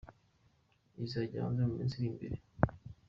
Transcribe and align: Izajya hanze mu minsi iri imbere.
Izajya 1.05 1.43
hanze 1.45 1.61
mu 1.67 1.73
minsi 1.77 1.95
iri 1.97 2.07
imbere. 2.11 2.35